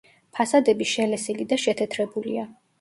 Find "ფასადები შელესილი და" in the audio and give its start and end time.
0.37-1.61